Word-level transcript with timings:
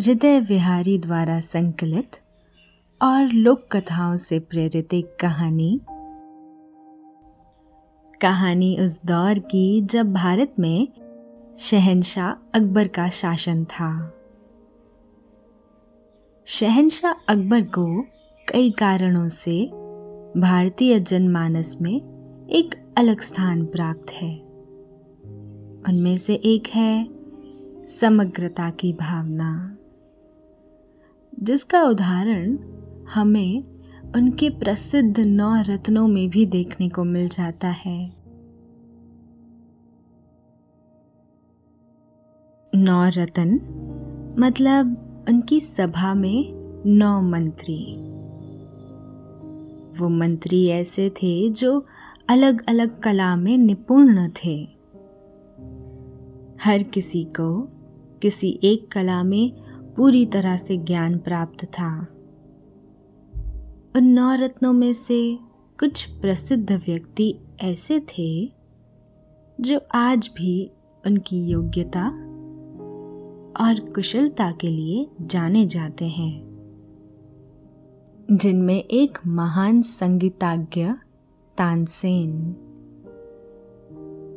हृदय 0.00 0.40
विहारी 0.40 0.98
द्वारा 0.98 1.40
संकलित 1.40 2.16
और 3.02 3.28
लोक 3.28 3.76
कथाओं 3.76 4.16
से 4.16 4.38
प्रेरित 4.38 4.94
एक 4.94 5.16
कहानी। 5.20 5.80
कहानी 8.20 8.78
उस 8.80 9.00
दौर 9.06 9.38
की 9.38 9.82
जब 9.82 10.12
भारत 10.12 10.54
में 10.58 10.88
शहनशाह 11.58 12.30
अकबर 12.30 12.88
का 12.88 13.08
शासन 13.08 13.64
था। 13.64 14.14
शहनशाह 16.44 17.12
अकबर 17.12 17.62
को 17.62 18.02
कई 18.48 18.70
कारणों 18.70 19.28
से 19.28 19.66
भारतीय 20.40 21.00
जनमानस 21.00 21.78
में 21.80 21.96
एक 22.50 22.94
अलग 22.98 23.20
स्थान 23.20 23.66
प्राप्त 23.66 24.10
है। 24.10 24.38
उनमें 25.88 26.16
से 26.16 26.34
एक 26.34 26.68
है 26.68 27.08
समग्रता 27.86 28.70
की 28.70 28.92
भावना। 28.92 29.76
जिसका 31.42 31.82
उदाहरण 31.82 32.58
हमें 33.14 33.64
उनके 34.16 34.50
प्रसिद्ध 34.50 35.20
नौ 35.20 35.54
रत्नों 35.56 36.08
में 36.08 36.30
भी 36.30 36.46
देखने 36.46 36.88
को 36.88 37.04
मिल 37.04 37.28
जाता 37.28 37.68
है। 37.68 38.12
नौ 42.74 43.08
रत्न 43.08 43.50
मतलब 44.38 45.06
उनकी 45.28 45.60
सभा 45.60 46.14
में 46.14 46.52
नौ 46.86 47.22
मंत्री। 47.22 47.96
वो 49.98 50.08
मंत्री 50.08 50.66
ऐसे 50.66 51.10
थे 51.10 51.50
जो 51.50 51.86
अलग 52.28 52.66
अलग 52.68 53.00
कला 53.00 53.36
में 53.36 53.58
निपुण 53.58 54.28
थे। 54.28 54.68
हर 56.64 56.82
किसी 56.82 57.24
को 57.24 57.68
किसी 58.22 58.60
एक 58.62 58.92
कला 58.92 59.22
में 59.22 59.59
पूरी 59.96 60.26
तरह 60.26 60.56
से 60.56 60.76
ज्ञान 60.76 61.18
प्राप्त 61.18 61.64
था। 61.64 62.06
उन 63.96 64.04
नौ 64.04 64.34
रत्नों 64.34 64.72
में 64.72 64.92
से 64.92 65.38
कुछ 65.80 66.04
प्रसिद्ध 66.04 66.72
व्यक्ति 66.72 67.38
ऐसे 67.60 68.00
थे, 68.00 68.52
जो 69.60 69.80
आज 69.94 70.30
भी 70.36 70.70
उनकी 71.06 71.44
योग्यता 71.46 72.08
और 73.60 73.80
कुशलता 73.94 74.50
के 74.50 74.68
लिए 74.68 75.10
जाने 75.20 75.66
जाते 75.66 76.08
हैं। 76.08 76.50
जिनमें 78.32 78.84
एक 78.84 79.18
महान 79.26 79.82
संगीताज्ञ 79.82 80.86
तानसेन, 81.58 82.56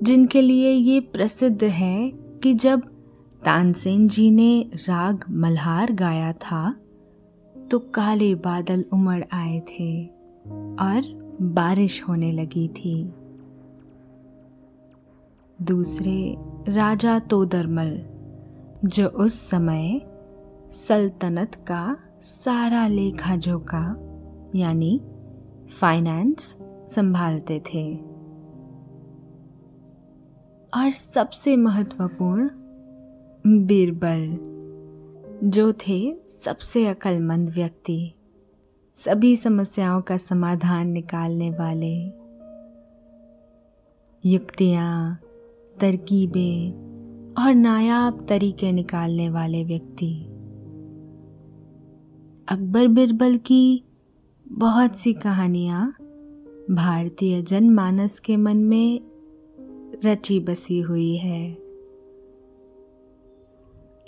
जिनके 0.03 0.41
लिए 0.41 0.71
ये 0.71 0.99
प्रसिद्ध 0.99 1.63
है 1.63 2.11
कि 2.11 2.53
जब 2.53 2.92
तानसेन 3.45 4.07
जी 4.07 4.31
ने 4.31 4.69
राग 4.73 5.25
मल्हार 5.29 5.91
गाया 5.91 6.33
था 6.33 6.75
तो 7.71 7.79
काले 7.79 8.35
बादल 8.35 8.85
उमड़ 8.93 9.23
आए 9.33 9.59
थे 9.59 10.05
और 10.79 11.01
बारिश 11.41 12.03
होने 12.03 12.31
लगी 12.31 12.67
थी। 12.67 13.13
दूसरे 15.61 16.35
राजा 16.69 17.19
तोदरमल, 17.19 18.05
जो 18.85 19.07
उस 19.07 19.49
समय 19.49 20.01
सल्तनत 20.71 21.55
का 21.55 21.97
सारा 22.21 22.87
लेखा 22.87 23.35
जोखा 23.35 23.95
यानी 24.55 25.01
फाइनेंस 25.79 26.57
संभालते 26.89 27.59
थे। 27.59 27.95
और 30.75 30.91
सबसे 30.91 31.57
महत्वपूर्ण 31.57 32.49
बीरबल, 33.47 34.37
जो 35.49 35.73
थे 35.73 36.15
सबसे 36.25 36.87
अक्लमंद 36.87 37.49
व्यक्ति। 37.49 38.13
सभी 38.93 39.35
समस्याओं 39.35 40.01
का 40.01 40.17
समाधान 40.17 40.87
निकालने 40.87 41.49
वाले। 41.49 42.05
युक्तियाँ, 44.29 45.19
तरकीबें 45.81 46.71
और 47.43 47.53
नायाब 47.53 48.25
तरीके 48.29 48.71
निकालने 48.71 49.29
वाले 49.29 49.63
व्यक्ति। 49.63 50.23
अकबर 52.47 52.87
बिरबल 52.87 53.37
की 53.37 53.83
बहुत 54.47 54.95
सी 54.95 55.13
कहानियाँ 55.13 55.95
भारतीय 56.71 57.41
जनमानस 57.41 58.19
के 58.19 58.37
मन 58.37 58.57
में 58.57 59.01
रची 60.05 60.39
बसी 60.39 60.79
हुई 60.79 61.15
है। 61.15 61.62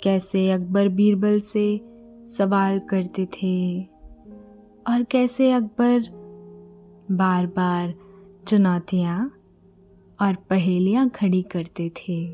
कैसे 0.02 0.50
अकबर 0.50 0.88
बीरबल 0.88 1.40
से 1.40 1.80
सवाल 2.28 2.78
करते 2.78 3.26
थे 3.26 3.82
और 4.88 5.02
कैसे 5.02 5.50
अकबर 5.52 6.02
बार 7.10 7.46
बार 7.46 7.94
चुनौतियाँ 8.48 9.32
और 10.22 10.34
पहेलियाँ 10.50 11.08
खड़ी 11.08 11.42
करते 11.42 11.88
थे। 11.90 12.32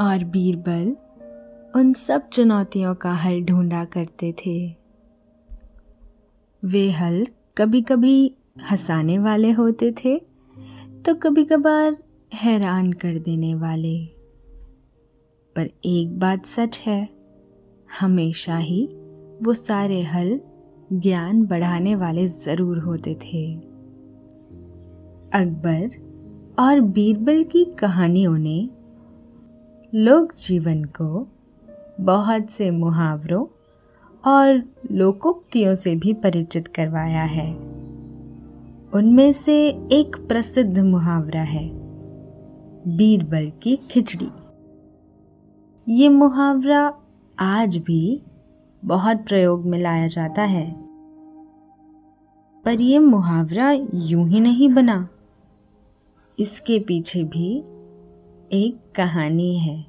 और 0.00 0.24
बीरबल 0.24 0.96
उन 1.76 1.92
सब 1.92 2.28
चुनौतियों 2.28 2.94
का 2.94 3.12
हल 3.12 3.42
ढूंढा 3.42 3.84
करते 3.84 4.32
थे। 4.32 4.76
वे 6.64 6.90
हल 6.90 7.26
कभी 7.58 7.82
कभी 7.82 8.34
हंसाने 8.70 9.18
वाले 9.18 9.50
होते 9.50 9.92
थे 9.92 10.18
तो 11.04 11.14
कभी 11.14 11.44
कभार 11.44 11.96
हैरान 12.34 12.92
कर 12.92 13.18
देने 13.18 13.54
वाले। 13.54 14.15
पर 15.56 15.68
एक 15.84 16.18
बात 16.18 16.46
सच 16.46 16.82
है, 16.86 17.08
हमेशा 18.00 18.56
ही 18.56 18.84
वो 19.42 19.54
सारे 19.54 20.02
हल 20.02 20.40
ज्ञान 20.92 21.44
बढ़ाने 21.46 21.94
वाले 21.94 22.26
ज़रूर 22.28 22.78
होते 22.78 23.14
थे। 23.14 23.44
अकबर 25.34 25.88
और 26.58 26.80
बीरबल 26.80 27.42
की 27.42 27.64
कहानियों 27.64 28.36
ने 28.38 28.68
लोक 29.92 30.34
जीवन 30.34 30.84
को 30.84 31.26
बहुत 32.00 32.50
से 32.50 32.70
मुहावरों 32.70 33.46
और 34.24 34.62
लोकोक्तियों 34.92 35.74
से 35.74 35.96
भी 35.96 36.12
परिचित 36.14 36.68
करवाया 36.68 37.22
है। 37.22 37.50
उनमें 38.94 39.32
से 39.32 39.56
एक 39.92 40.16
प्रसिद्ध 40.28 40.78
मुहावरा 40.78 41.42
है, 41.42 41.68
बीरबल 42.88 43.52
की 43.62 43.76
खिचड़ी। 43.90 44.28
ये 45.88 46.08
मुहावरा 46.08 46.94
आज 47.38 47.76
भी 47.76 48.22
बहुत 48.84 49.16
प्रयोग 49.16 49.66
में 49.66 49.78
लाया 49.78 50.06
जाता 50.06 50.42
है। 50.42 50.72
पर 52.64 52.80
यह 52.80 53.00
मुहावरा 53.00 53.72
यूँ 53.94 54.28
ही 54.28 54.40
नहीं 54.40 54.68
बना। 54.68 55.08
इसके 56.38 56.78
पीछे 56.78 57.24
भी 57.24 57.58
एक 58.52 58.92
कहानी 58.94 59.58
है। 59.58 59.86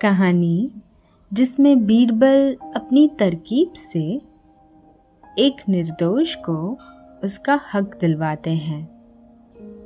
कहानी 0.00 0.70
जिसमें 1.32 1.86
बीरबल 1.86 2.56
अपनी 2.76 3.08
तरकीब 3.08 3.72
से 3.72 4.22
एक 5.38 5.56
निर्दोष 5.68 6.34
को 6.34 6.78
उसका 7.24 7.60
हक 7.74 7.98
दिलवाते 8.00 8.50
हैं। 8.50 9.04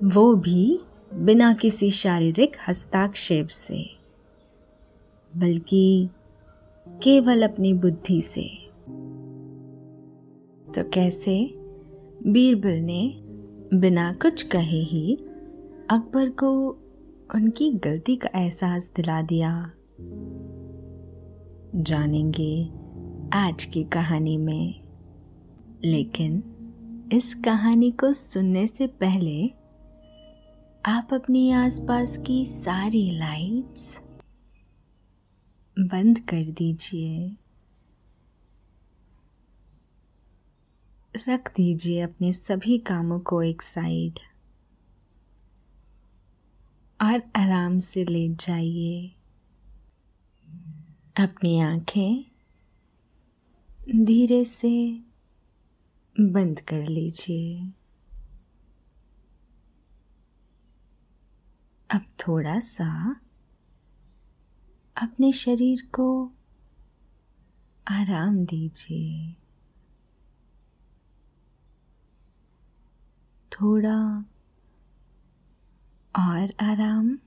वो 0.05 0.35
भी 0.35 0.81
बिना 1.15 1.55
किसी 1.55 1.91
शारीरिक 1.91 2.57
हस्ताक्षेप 2.69 3.49
से। 3.49 3.96
बल्कि 5.37 6.09
केवल 6.89 7.43
अपनी 7.43 7.75
बुद्धि 7.75 8.23
से। 8.23 8.51
तो 10.75 10.91
कैसे? 10.91 11.55
बीरबल 12.27 12.77
ने 12.77 13.15
बिना 13.75 14.13
कुछ 14.13 14.43
कहे 14.43 14.83
ही 14.83 15.17
अकबर 15.91 16.31
को 16.31 16.69
उनकी 17.35 17.71
गलती 17.71 18.17
का 18.17 18.39
एहसास 18.39 18.93
दिला 18.97 19.23
दिया। 19.23 19.71
जानेंगे 21.75 22.71
आज 23.33 23.65
की 23.65 23.85
कहानी 23.85 24.37
में। 24.37 24.81
लेकिन 25.85 26.43
इस 27.13 27.35
कहानी 27.35 27.91
को 27.91 28.13
सुनने 28.13 28.67
से 28.67 28.87
पहले 28.87 29.51
आप 30.87 31.09
अपनी 31.13 31.51
आसपास 31.51 32.19
की 32.19 32.47
सारी 32.47 33.11
लाइट्स 33.11 34.01
बंद 35.79 36.19
कर 36.19 36.45
दीजिए। 36.45 37.37
रख 41.29 41.57
दीजिए 41.57 42.01
अपने 42.01 42.33
सभी 42.33 42.79
कामों 42.79 43.21
को 43.21 43.43
एक 43.43 43.63
साइड। 43.63 44.19
और 47.03 47.23
आराम 47.37 47.79
से 47.79 48.05
लेट 48.05 48.31
जाइए। 48.31 49.15
अपनी 51.17 51.61
आँखें 51.61 52.25
धीरे 54.05 54.45
से 54.45 55.01
बंद 56.21 56.61
कर 56.61 56.87
लीजिए। 56.89 57.73
अब 61.91 62.01
थोड़ा 62.01 62.61
सा 62.61 63.21
अपने 65.03 65.33
शरीर 65.33 65.89
को 65.95 66.33
आराम 67.89 68.45
दीजिए। 68.45 69.37
थोड़ा 73.53 74.25
और 76.19 76.53
आराम 76.61 77.19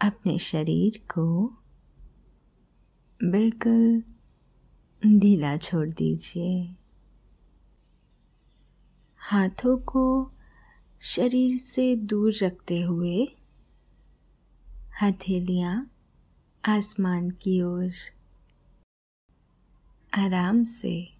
अपने 0.00 0.38
शरीर 0.38 1.04
को 1.10 1.56
बिल्कुल 3.24 4.02
ढीला 5.18 5.56
छोड़ 5.56 5.88
दीजिए। 5.88 6.76
हाथों 9.18 9.78
को 9.78 10.32
शरीर 11.00 11.58
से 11.58 11.96
दूर 11.96 12.34
रखते 12.42 12.82
हुए 12.82 13.34
हथेलियाँ, 15.02 15.90
आसमान 16.68 17.30
की 17.30 17.62
ओर। 17.62 17.92
आराम 20.14 20.64
से। 20.64 21.12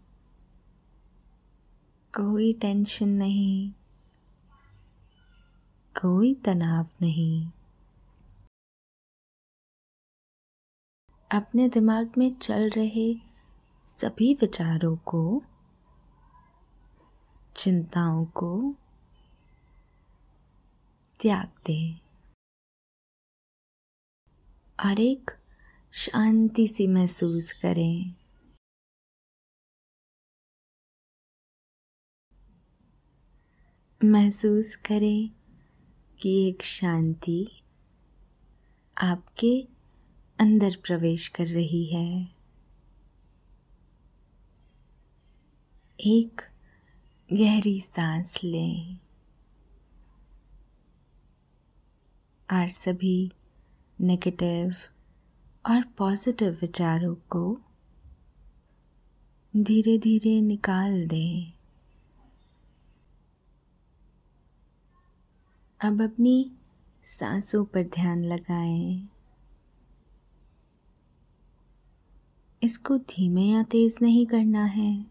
कोई 2.16 2.52
टेंशन 2.52 3.08
नहीं। 3.08 3.72
कोई 6.00 6.34
तनाव 6.34 6.86
नहीं। 7.02 7.50
अपने 11.32 11.69
दिमाग 11.69 12.12
में 12.19 12.38
चल 12.38 12.70
रहे 12.70 13.14
सभी 13.84 14.34
विचारों 14.34 14.96
को, 14.96 15.42
चिंताओं 17.56 18.25
को 18.25 18.75
त्याग 21.20 21.48
दें। 21.66 22.07
और 24.84 25.00
एक 25.00 25.30
शांति 25.92 26.69
सी 26.69 26.86
महसूस 26.86 27.52
करें। 27.52 28.14
महसूस 34.04 34.76
करें 34.76 35.30
कि 36.20 36.48
एक 36.48 36.62
शांति 36.62 37.62
आपके 38.98 39.69
अंदर 40.40 40.76
प्रवेश 40.86 41.28
कर 41.28 41.46
रही 41.46 41.86
है। 41.86 42.28
एक 46.00 46.40
गहरी 47.32 47.80
सांस 47.80 48.44
लें। 48.44 48.98
और 52.52 52.69
सभी 52.69 53.32
नेगेटिव 54.00 54.74
और 55.66 55.82
पॉजिटिव 55.82 56.58
विचारों 56.60 57.14
को 57.14 57.60
धीरे 59.56 59.98
धीरे 59.98 60.40
निकाल 60.40 61.06
दें। 61.06 61.52
अब 65.80 66.02
अपनी 66.02 66.52
सांसों 67.04 67.64
पर 67.64 67.82
ध्यान 67.82 68.24
लगाएँ। 68.24 69.08
इसको 72.62 72.98
धीमे 72.98 73.42
या 73.42 73.62
तेज 73.62 73.98
नहीं 74.02 74.26
करना 74.26 74.64
है। 74.64 75.06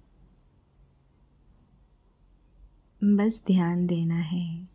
बस 3.03 3.43
ध्यान 3.47 3.87
देना 3.87 4.17
है 4.17 4.69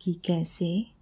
कि 0.00 0.14
कैसे 0.14 1.01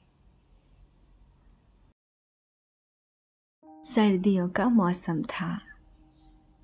सर्दियों 3.85 4.47
का 4.49 4.67
मौसम 4.69 5.21
था 5.21 5.59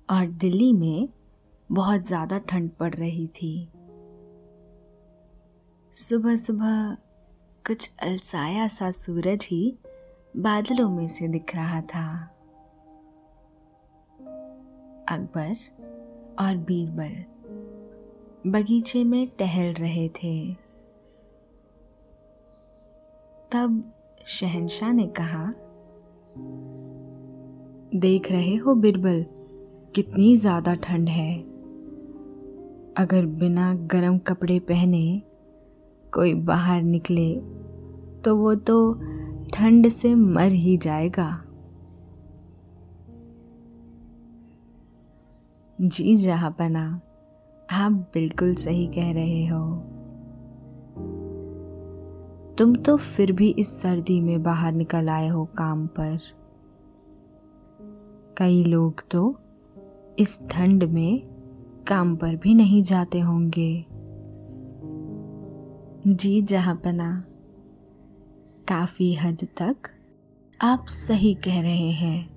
और 0.08 0.26
दिल्ली 0.26 0.72
में 0.72 1.08
बहुत 1.70 2.06
ज़्यादा 2.06 2.38
ठंड 2.38 2.70
पड़ 2.70 2.94
रही 2.94 3.26
थी। 3.26 3.68
सुबह 5.94 6.36
सुबह 6.36 6.96
कुछ 7.66 7.90
अलसाया 8.02 8.68
सा 8.68 8.90
सूरज 8.90 9.44
ही 9.44 9.78
बादलों 10.36 10.88
में 10.90 11.08
से 11.08 11.28
दिख 11.28 11.54
रहा 11.54 11.80
था। 11.80 12.06
अकबर 15.08 15.56
और 16.40 16.56
बीरबल 16.56 18.50
बगीचे 18.50 19.04
में 19.04 19.26
टहल 19.28 19.72
रहे 19.72 20.08
थे। 20.08 20.54
तब 23.52 23.82
शहनशाह 24.26 24.92
ने 24.92 25.06
कहा 25.06 25.46
देख 27.94 28.30
रहे 28.32 28.54
हो 28.56 28.74
बिरबल, 28.74 29.24
कितनी 29.94 30.36
ज़्यादा 30.36 30.74
ठंड 30.74 31.08
है। 31.08 31.34
अगर 32.96 33.26
बिना 33.26 33.72
गर्म 33.74 34.18
कपड़े 34.18 34.58
पहने 34.58 35.22
कोई 36.12 36.34
बाहर 36.34 36.82
निकले 36.82 37.34
तो 38.24 38.36
वो 38.36 38.54
तो 38.54 38.94
ठंड 39.54 39.88
से 39.88 40.14
मर 40.14 40.52
ही 40.52 40.76
जाएगा। 40.76 41.30
जी 45.78 46.16
जहाँ 46.16 46.50
पना 46.50 46.84
आप 47.72 47.92
बिल्कुल 48.14 48.54
सही 48.54 48.86
कह 48.86 49.12
रहे 49.12 49.46
हो। 49.46 49.64
तुम 52.58 52.74
तो 52.76 52.96
फिर 52.96 53.32
भी 53.32 53.48
इस 53.48 53.80
सर्दी 53.82 54.20
में 54.20 54.42
बाहर 54.42 54.72
निकल 54.72 55.08
आए 55.08 55.28
हो 55.28 55.44
काम 55.58 55.86
पर। 55.86 56.18
कई 58.38 58.64
लोग 58.64 59.02
तो 59.10 59.40
इस 60.18 60.48
ठंड 60.50 60.84
में 60.84 61.22
काम 61.88 62.16
पर 62.16 62.36
भी 62.36 62.54
नहीं 62.54 62.82
जाते 62.82 63.20
होंगे। 63.20 63.86
जी 66.14 66.42
जहाँ 66.42 66.76
पना, 66.76 67.24
काफ़ी 68.68 69.14
हद 69.14 69.48
तक 69.56 69.76
आप 70.60 70.86
सही 70.86 71.34
कह 71.34 71.60
रहे 71.60 71.90
हैं। 71.90 72.28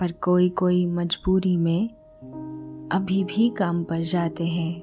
पर 0.00 0.12
कोई 0.12 0.48
कोई 0.48 0.86
मजबूरी 0.86 1.56
में 1.56 1.88
अभी 2.92 3.24
भी 3.24 3.48
काम 3.50 3.84
पर 3.84 4.02
जाते 4.02 4.46
हैं 4.46 4.82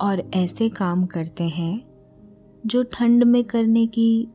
और 0.00 0.30
ऐसे 0.34 0.68
काम 0.68 1.06
करते 1.06 1.44
हैं 1.44 1.82
जो 2.66 2.82
ठंड 2.82 3.24
में 3.24 3.44
करने 3.44 3.86
की 3.86 4.28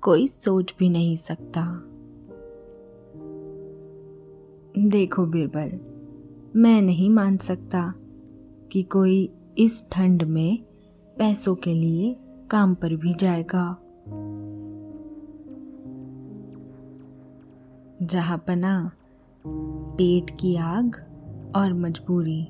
कोई 0.00 0.26
सोच 0.26 0.74
भी 0.78 0.88
नहीं 0.90 1.16
सकता। 1.16 1.86
देखो 4.80 5.26
बिरबल, 5.26 5.80
मैं 6.60 6.82
नहीं 6.82 7.10
मान 7.10 7.36
सकता 7.36 7.94
कि 8.72 8.82
कोई 8.82 9.32
इस 9.58 9.90
ठंड 9.92 10.22
में 10.22 10.58
पैसों 11.18 11.54
के 11.54 11.74
लिए 11.74 12.16
काम 12.50 12.74
पर 12.74 12.96
भी 12.96 13.14
जाएगा। 13.14 13.78
जहाँ 18.02 18.38
पना, 18.38 18.90
पेट 19.46 20.30
की 20.30 20.56
आग 20.56 20.96
और 21.56 21.74
मजबूरी 21.74 22.48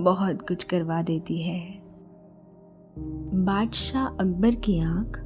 बहुत 0.00 0.48
कुछ 0.48 0.64
करवा 0.64 1.02
देती 1.02 1.42
है। 1.42 1.78
बादशाह 3.44 4.06
अकबर 4.06 4.54
की 4.54 4.78
आँख 4.78 5.22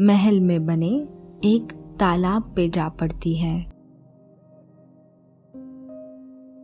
महल 0.00 0.40
में 0.40 0.66
बने 0.66 1.08
एक 1.44 1.72
तालाब 2.00 2.52
पे 2.56 2.68
जा 2.68 2.88
पड़ती 2.88 3.34
है। 3.34 3.77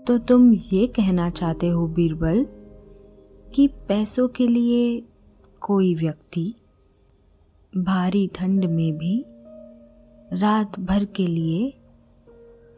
तो 0.06 0.18
तुम 0.18 0.54
ये 0.54 0.87
कहना 0.87 1.30
चाहते 1.30 1.68
हो 1.68 1.87
बीरबल 1.87 2.46
कि 3.54 3.68
पैसों 3.68 4.28
के 4.28 4.49
लिए 4.49 5.02
कोई 5.61 5.94
व्यक्ति 5.94 6.54
भारी 7.76 8.30
ठंड 8.34 8.64
में 8.64 8.99
भी 8.99 9.25
रात 10.32 10.80
भर 10.80 11.04
के 11.04 11.26
लिए 11.26 11.75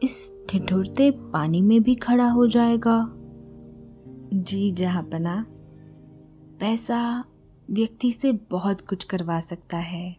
इस 0.03 0.45
ठिठुरते 0.49 1.11
पानी 1.11 1.61
में 1.61 1.83
भी 1.83 1.95
खड़ा 1.95 2.29
हो 2.29 2.47
जाएगा? 2.47 3.13
जी, 4.33 4.71
जहापना, 4.71 5.45
पैसा 6.59 7.25
व्यक्ति 7.71 8.11
से 8.11 8.31
बहुत 8.31 8.81
कुछ 8.81 9.03
करवा 9.03 9.39
सकता 9.39 9.77
है। 9.77 10.17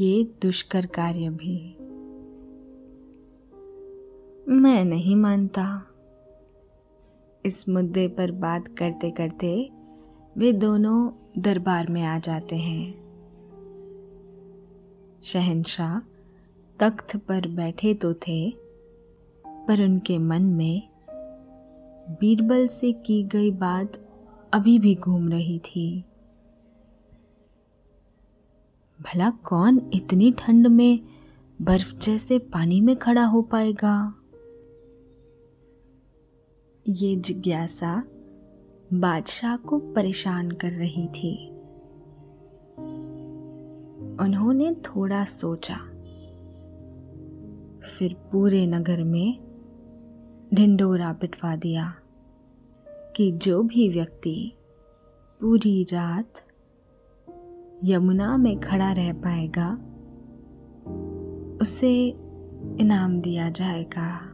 ये 0.00 0.24
दुष्कर 0.42 0.86
कार्य 0.86 1.30
भी। 1.30 1.76
मैं 4.48 4.84
नहीं 4.84 5.16
मानता। 5.16 5.86
इस 7.46 7.68
मुद्दे 7.68 8.08
पर 8.08 8.30
बात 8.30 8.68
करते 8.68 9.10
करते 9.10 9.70
वे 10.36 10.52
दोनों 10.52 11.10
दरबार 11.38 11.86
में 11.88 12.02
आ 12.02 12.18
जाते 12.18 12.56
हैं। 12.56 12.92
शहनशाह 15.22 15.98
तख्त 16.78 17.16
पर 17.16 17.48
बैठे 17.48 17.94
तो 17.94 18.14
थे, 18.14 18.50
पर 19.46 19.84
उनके 19.84 20.18
मन 20.18 20.42
में 20.42 20.88
बीरबल 22.08 22.66
से 22.66 22.92
की 22.92 23.22
गई 23.22 23.50
बात 23.50 23.92
अभी 24.54 24.78
भी 24.78 24.94
घूम 24.94 25.28
रही 25.28 25.58
थी। 25.58 26.04
भला 29.00 29.30
कौन 29.30 29.90
इतनी 29.94 30.32
ठंड 30.32 30.66
में 30.66 31.00
बर्फ़ 31.62 31.94
जैसे 31.96 32.38
पानी 32.38 32.80
में 32.80 32.96
खड़ा 32.96 33.24
हो 33.24 33.42
पाएगा? 33.42 34.14
ये 36.90 37.16
जिज्ञासा 37.16 38.02
बादशाह 38.92 39.56
को 39.56 39.78
परेशान 39.78 40.50
कर 40.50 40.70
रही 40.70 41.06
थी। 41.06 41.48
उन्होंने 44.24 44.74
थोड़ा 44.74 45.24
सोचा। 45.24 45.76
फिर 47.80 48.16
पूरे 48.32 48.66
नगर 48.66 49.04
में 49.04 49.38
ढिंडोरा 50.54 51.12
पिटवा 51.12 51.56
दिया 51.56 51.94
कि 52.88 53.32
जो 53.32 53.62
भी 53.62 53.88
व्यक्ति 53.88 54.52
पूरी 55.40 55.84
रात 55.84 56.32
यमुना 57.84 58.36
में 58.36 58.60
खड़ा 58.60 58.92
रह 58.92 59.12
पाएगा, 59.12 59.72
उसे 61.62 62.08
इनाम 62.80 63.20
दिया 63.20 63.50
जाएगा। 63.50 64.29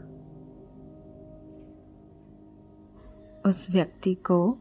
उस 3.47 3.71
व्यक्ति 3.71 4.15
को 4.15 4.59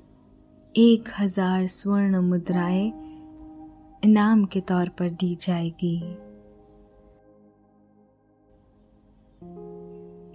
एक 0.78 1.10
हज़ार 1.20 1.68
स्वर्ण 1.68 2.20
मुद्राएँ 2.22 2.88
इनाम 4.04 4.46
के 4.46 4.62
तौर 4.62 4.90
पर 4.90 5.10
दी 5.10 5.36
जाएगी। 5.36 5.96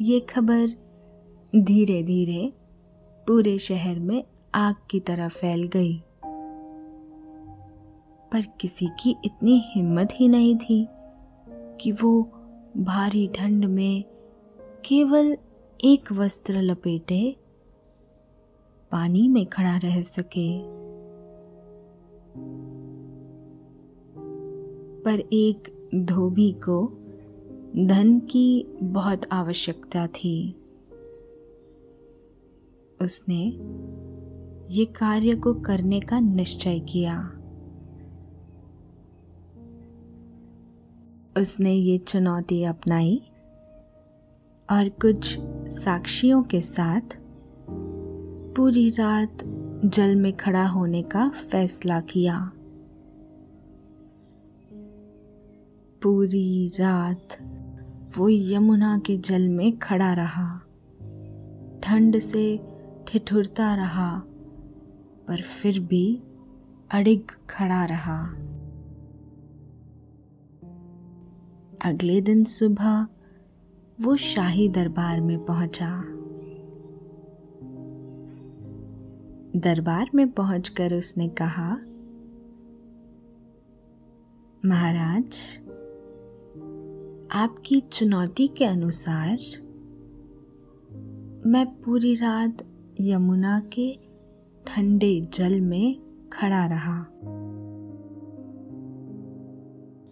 ये 0.04 0.21
खबर 0.21 0.66
धीरे 1.57 2.02
धीरे 2.02 2.52
पूरे 3.26 3.59
शहर 3.59 3.99
में 3.99 4.25
आग 4.54 4.75
की 4.90 5.00
तरह 5.00 5.28
फैल 5.28 5.62
गई। 5.62 5.97
पर 8.33 8.47
किसी 8.61 8.88
की 9.02 9.16
इतनी 9.25 9.59
हिम्मत 9.66 10.09
ही 10.12 10.28
नहीं 10.28 10.57
थी 10.57 10.87
कि 11.80 11.92
वो 11.92 12.23
भारी 12.76 13.28
ठंड 13.28 13.64
में 13.64 14.04
केवल 14.85 15.37
एक 15.85 16.12
वस्त्र 16.12 16.62
लपेटे 16.62 17.37
पानी 18.92 19.28
में 19.28 19.47
खड़ा 19.47 19.76
रह 19.76 20.02
सके। 20.02 20.61
पर 25.02 25.20
एक 25.20 25.88
धोबी 25.94 26.52
को 26.52 26.87
धन 27.87 28.20
की 28.20 28.66
बहुत 28.82 29.20
आवश्यकता 29.32 30.06
थी। 30.06 30.56
उसने 33.02 33.44
ये 34.75 34.85
कार्य 34.85 35.35
को 35.35 35.54
करने 35.54 36.00
का 36.00 36.20
निश्चय 36.20 36.78
किया। 36.78 37.32
उसने 41.37 41.73
ये 41.73 41.99
चुनौती 41.99 42.64
अपनाई 42.64 43.23
और 44.73 44.88
कुछ 44.88 45.38
साक्षियों 45.68 46.42
के 46.42 46.61
साथ 46.61 47.20
पूरी 48.57 48.90
रात 48.90 49.38
जल 49.85 50.16
में 50.16 50.37
खड़ा 50.37 50.66
होने 50.66 51.02
का 51.02 51.28
फैसला 51.28 52.00
किया। 52.00 52.52
पूरी 56.02 56.69
रात 56.69 57.28
वो 58.19 58.28
यमुना 58.28 58.99
के 58.99 59.16
जल 59.16 59.49
में 59.49 59.78
खड़ा 59.78 60.12
रहा। 60.12 60.59
ठंड 61.83 62.19
से 62.19 62.61
ठिठुरता 63.09 63.75
रहा, 63.75 64.23
पर 65.28 65.40
फिर 65.40 65.80
भी 65.80 66.23
अड़िग 66.90 67.23
खड़ा 67.50 67.85
रहा। 67.85 68.25
अगले 71.85 72.21
दिन 72.21 72.45
सुबह 72.45 73.07
वो 74.00 74.16
शाही 74.16 74.69
दरबार 74.69 75.21
में 75.21 75.45
पहुँचा। 75.45 76.10
दरबार 79.57 80.11
में 80.14 80.30
पहुंचकर 80.30 80.95
उसने 80.95 81.28
कहा, 81.28 81.76
महाराज, 84.64 85.59
आपकी 87.35 87.80
चुनौती 87.80 88.49
के 88.49 88.64
अनुसार 88.64 89.38
मैं 91.47 91.66
पूरी 91.66 92.14
रात 92.14 92.59
यमुना 93.00 93.61
के 93.61 93.99
ठंडे 94.66 95.21
जल 95.21 95.61
में 95.61 96.00
खड़ा 96.33 96.66
रहा। 96.66 97.04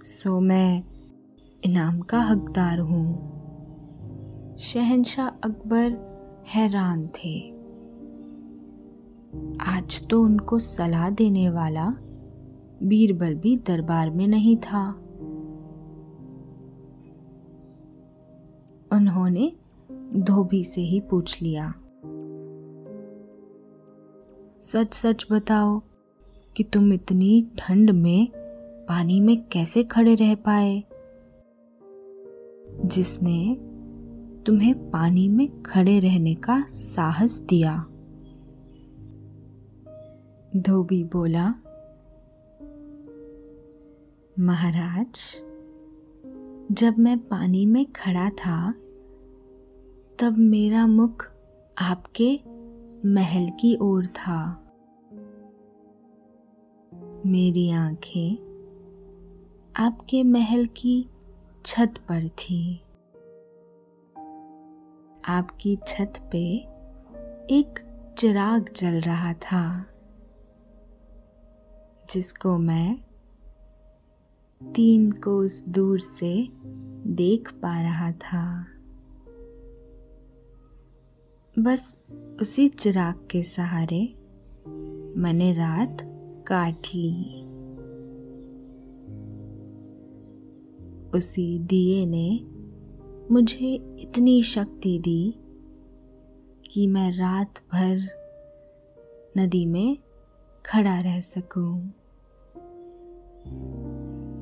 सो 0.03 0.41
मैं 0.41 0.85
इनाम 1.65 2.01
का 2.01 2.21
हकदार 2.21 2.79
हूँ। 2.79 3.39
शहनशाह 4.59 5.29
अकबर 5.29 6.09
हैरान 6.49 7.07
थे। 7.07 7.58
आज 9.61 10.09
तो 10.09 10.23
उनको 10.23 10.59
सलाह 10.59 11.11
देने 11.11 11.51
वाला 11.51 11.91
बीरबल 12.83 13.35
भी 13.35 13.57
दरबार 13.57 14.11
में 14.11 14.29
नहीं 14.29 14.57
था। 14.57 14.93
उन्होंने 18.93 19.53
धोबी 20.17 20.65
से 20.65 20.81
ही 20.81 21.01
पूछ 21.01 21.43
लिया 21.43 21.75
सच 24.61 24.95
सच 24.95 25.27
बताओ 25.31 25.83
कि 26.57 26.65
तुम 26.65 26.93
इतनी 26.93 27.51
ठंड 27.59 27.91
में 27.91 28.29
पानी 28.89 29.21
में 29.21 29.49
कैसे 29.49 29.85
खड़े 29.85 30.15
रह 30.15 30.35
पाए? 30.35 30.85
जिसने 32.85 33.57
तुम्हें 34.47 34.91
पानी 34.91 35.29
में 35.29 35.63
खड़े 35.63 36.01
रहने 36.01 36.35
का 36.35 36.67
साहस 36.71 37.39
दिया। 37.39 37.87
धोबी 40.57 41.05
बोला, 41.05 41.49
महाराज, 44.39 45.21
जब 46.73 46.99
मैं 46.99 47.19
पानी 47.19 47.67
में 47.67 47.93
खड़ा 47.93 48.31
था, 48.31 48.73
तब 50.19 50.35
मेरा 50.39 50.87
मुख 50.87 51.33
आपके 51.79 52.41
महल 53.09 53.51
की 53.51 53.77
ओर 53.77 54.07
था। 54.07 54.71
मेरी 57.27 57.71
आँखें 57.71 58.37
आपके 59.77 60.23
महल 60.23 60.67
की 60.67 61.09
छत 61.67 61.95
पर 61.99 62.29
थी। 62.29 62.83
आपकी 65.29 65.79
छत 65.89 66.13
पे 66.33 66.55
एक 67.51 67.85
चिराग 68.19 68.71
जल 68.77 69.01
रहा 69.01 69.33
था। 69.33 69.87
जिसको 72.11 72.59
मैं 72.59 72.97
तीन 74.75 75.11
कोस 75.11 75.65
दूर 75.69 76.01
से 76.01 76.49
देख 77.07 77.53
पा 77.53 77.83
रहा 77.83 78.13
था 78.13 78.67
बस 81.59 81.99
उसी 82.41 82.69
चिराग 82.69 83.29
के 83.31 83.43
सहारे 83.43 84.15
मैंने 85.21 85.53
रात 85.53 85.99
काट 86.49 86.87
ली 86.95 87.45
उसी 91.19 91.59
दिए 91.59 92.07
ने 92.07 92.41
मुझे 93.35 93.75
इतनी 94.01 94.43
शक्ति 94.43 94.99
दी 94.99 95.35
कि 96.71 96.87
मैं 96.87 97.13
रात 97.13 97.59
भर 97.59 98.09
नदी 99.39 99.67
में 99.67 99.99
खड़ा 100.67 101.01
रह 101.01 101.21
सकूँ। 101.21 101.93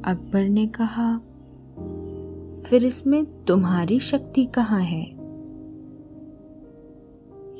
अकबर 0.04 0.48
ने 0.48 0.66
कहा, 0.66 1.18
फिर 2.62 2.84
इसमें 2.84 3.44
तुम्हारी 3.44 4.00
शक्ति 4.00 4.44
कहाँ 4.46 4.80
है? 4.80 5.16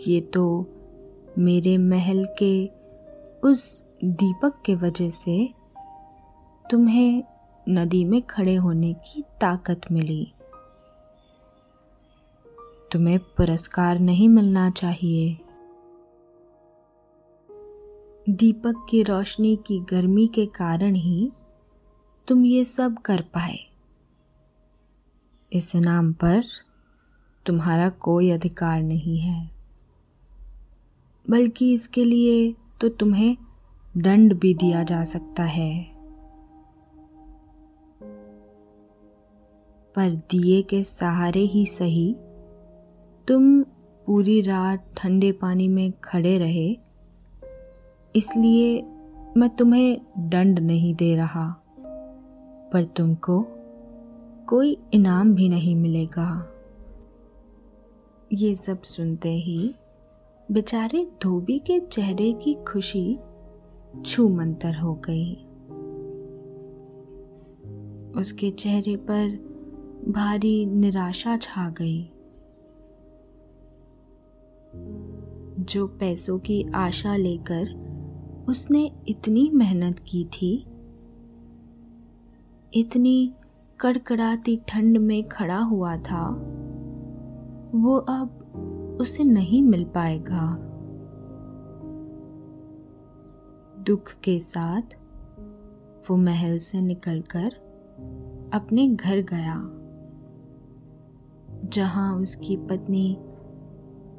ये 0.08 0.20
तो 0.20 0.66
मेरे 1.38 1.78
महल 1.78 2.26
के 2.42 2.70
उस 3.44 3.82
दीपक 4.04 4.62
के 4.66 4.74
वजह 4.74 5.10
से 5.10 5.54
तुम्हें 6.70 7.24
नदी 7.68 8.04
में 8.04 8.22
खड़े 8.22 8.54
होने 8.54 8.92
की 8.92 9.24
ताकत 9.40 9.80
मिली। 9.92 10.32
तुम्हें 12.92 13.18
पुरस्कार 13.18 13.98
नहीं 13.98 14.28
मिलना 14.28 14.70
चाहिए। 14.70 15.38
दीपक 18.28 18.86
की 18.90 19.02
रोशनी 19.02 19.56
की 19.56 19.78
गर्मी 19.78 20.26
के 20.26 20.46
कारण 20.46 20.94
ही 20.94 21.32
तुम 22.28 22.44
ये 22.44 22.64
सब 22.64 22.98
कर 22.98 23.20
पाए। 23.20 23.58
इस 25.52 25.76
नाम 25.76 26.12
पर 26.12 26.44
तुम्हारा 27.46 27.88
कोई 27.88 28.30
अधिकार 28.30 28.82
नहीं 28.82 29.18
है। 29.18 29.50
बल्कि 31.30 31.74
इसके 31.74 32.04
लिए 32.04 32.54
तो 32.80 32.88
तुम्हें 32.88 33.36
दंड 33.96 34.40
भी 34.40 34.54
दिया 34.54 34.82
जा 34.82 35.04
सकता 35.04 35.44
है। 35.44 35.84
पर 39.94 40.10
दिए 40.30 40.62
के 40.62 40.84
सहारे 40.84 41.40
ही 41.40 41.66
सही 41.66 42.16
तुम 43.28 43.62
पूरी 44.06 44.40
रात 44.40 44.94
ठंडे 44.96 45.32
पानी 45.32 45.68
में 45.68 45.92
खड़े 45.92 46.38
रहे 46.38 46.85
इसलिए 48.16 48.82
मैं 49.36 49.48
तुम्हें 49.48 50.00
दंड 50.18 50.58
नहीं 50.58 50.94
दे 50.94 51.16
रहा, 51.16 51.62
पर 52.72 52.84
तुमको 52.84 53.46
कोई 54.48 54.78
इनाम 54.92 55.34
भी 55.34 55.48
नहीं 55.48 55.76
मिलेगा। 55.76 56.52
ये 58.32 58.56
सब 58.56 58.82
सुनते 58.82 59.28
ही 59.28 59.74
बेचारे 60.52 61.10
धोबी 61.22 61.58
के 61.58 61.80
चेहरे 61.80 62.32
की 62.32 62.54
खुशी 62.54 63.18
छू 64.06 64.28
मंतर 64.28 64.74
हो 64.74 64.94
गई। 64.94 65.34
उसके 68.20 68.50
चेहरे 68.50 68.96
पर 68.96 69.28
भारी 70.08 70.66
निराशा 70.66 71.36
छा 71.36 71.70
गई। 71.70 72.02
जो 75.60 75.86
पैसों 75.86 76.38
की 76.38 76.66
आशा 76.74 77.16
लेकर 77.16 77.85
उसने 78.48 78.90
इतनी 79.08 79.50
मेहनत 79.54 79.98
की 79.98 80.24
थी, 80.24 80.54
इतनी 82.72 83.32
कड़कड़ाती 83.80 84.56
ठंड 84.68 84.98
में 84.98 85.28
खड़ा 85.28 85.58
हुआ 85.58 85.96
था, 85.96 86.28
वो 87.74 87.96
अब 88.10 88.98
उसे 89.00 89.24
नहीं 89.24 89.62
मिल 89.62 89.84
पाएगा। 89.84 90.46
दुख 93.82 94.12
के 94.24 94.38
साथ 94.40 94.96
वो 96.10 96.16
महल 96.16 96.58
से 96.58 96.80
निकलकर 96.80 97.54
अपने 98.54 98.88
घर 98.88 99.20
गया, 99.32 99.56
जहाँ 101.72 102.14
उसकी 102.16 102.56
पत्नी 102.56 103.16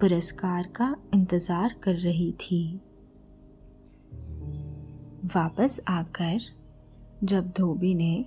पुरस्कार 0.01 0.67
का 0.75 0.95
इंतज़ार 1.13 1.75
कर 1.83 1.95
रही 1.95 2.31
थी। 2.31 2.81
वापस 5.35 5.81
आकर 5.87 6.39
जब 7.23 7.49
धोबी 7.49 7.95
ने 7.95 8.25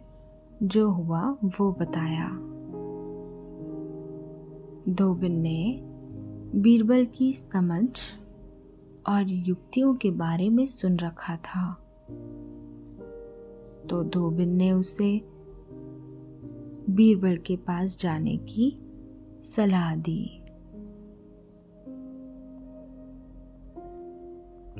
जो 0.62 0.90
हुआ 0.90 1.36
वो 1.44 1.72
बताया। 1.72 2.28
धोबिन 4.94 5.32
ने 5.32 5.80
बीरबल 6.54 7.04
की 7.04 7.32
समझ 7.32 7.88
और 9.08 9.22
युक्तियों 9.28 9.94
के 9.94 10.10
बारे 10.10 10.48
में 10.48 10.66
सुन 10.66 10.96
रखा 10.96 11.36
था। 11.36 11.74
तो 13.90 14.04
धोबिन 14.04 14.48
ने 14.48 14.72
उसे 14.72 15.20
बीरबल 16.90 17.36
के 17.36 17.56
पास 17.56 17.98
जाने 17.98 18.36
की 18.36 18.78
सलाह 19.42 19.96
दी। 19.96 20.42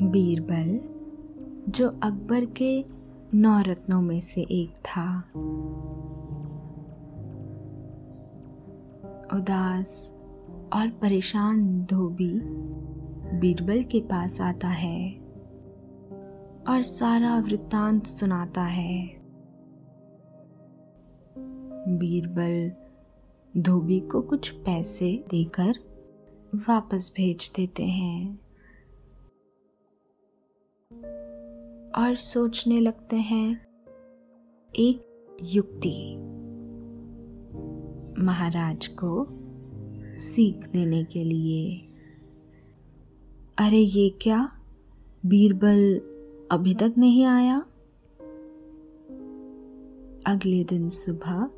बीरबल 0.02 0.99
जो 1.70 1.88
अकबर 1.88 2.44
के 2.44 2.85
नौ 3.35 3.61
रत्नों 3.61 4.02
में 4.02 4.20
से 4.20 4.40
एक 4.40 4.70
था। 4.70 5.18
उदास 9.38 10.12
और 10.72 10.88
परेशान 10.88 11.85
धोबी 11.85 12.40
बीरबल 13.38 13.83
के 13.83 14.00
पास 14.00 14.40
आता 14.40 14.68
है 14.68 15.14
और 16.68 16.83
सारा 16.83 17.38
वृत्तांत 17.38 18.06
सुनाता 18.06 18.62
है। 18.62 19.09
बीरबल 21.98 22.72
धोबी 23.61 24.00
को 24.00 24.22
कुछ 24.22 24.50
पैसे 24.50 25.24
देकर 25.30 25.74
वापस 26.54 27.12
भेज 27.16 27.52
देते 27.56 27.85
हैं। 27.85 28.49
और 31.98 32.14
सोचने 32.14 32.81
लगते 32.81 33.16
हैं। 33.16 33.66
एक 34.79 35.26
युक्ति। 35.42 36.16
महाराज 38.22 38.87
को 38.87 39.26
सीख 40.18 40.68
देने 40.68 41.05
के 41.05 41.24
लिए। 41.24 41.88
अरे 43.59 43.79
ये 43.79 44.11
क्या? 44.11 44.53
बीरबल 45.26 46.00
अभी 46.53 46.74
तक 46.74 46.94
नहीं 46.98 47.24
आया? 47.24 47.59
अगले 50.26 50.64
दिन 50.64 50.90
सुबह 50.90 51.50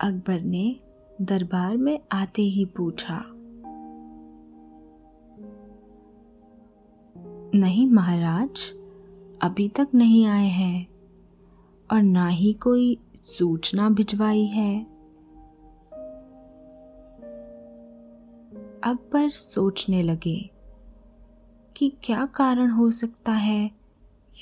अकबर 0.00 0.40
ने 0.40 0.76
दरबार 1.22 1.76
में 1.76 2.00
आते 2.12 2.42
ही 2.42 2.64
पूछा। 2.64 3.24
नहीं 7.54 7.90
महाराज 7.90 8.83
अभी 9.44 9.68
तक 9.68 9.88
नहीं 9.94 10.26
आए 10.26 10.48
हैं 10.48 10.86
और 11.90 12.02
ना 12.02 12.28
ही 12.28 12.52
कोई 12.52 12.98
सूचना 13.24 13.90
भिजवाई 13.90 14.44
है। 14.44 14.84
अकबर 18.84 19.30
सोचने 19.30 20.02
लगे 20.02 20.50
कि 21.76 21.92
क्या 22.04 22.26
कारण 22.26 22.70
हो 22.70 22.90
सकता 22.90 23.32
है 23.32 23.70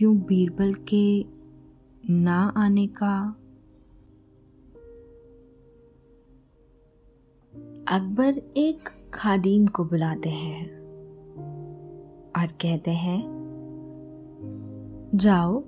यूँ 0.03 0.17
बीरबल 0.17 0.75
के 0.75 1.27
ना 2.11 2.53
आने 2.57 2.87
का। 2.87 3.29
अकबर 7.88 8.38
एक 8.57 8.88
खादिम 9.15 9.67
को 9.67 9.85
बुलाते 9.85 10.31
हैं 10.31 10.67
और 12.37 12.47
कहते 12.47 12.91
हैं 12.91 13.41
जाओ, 15.14 15.61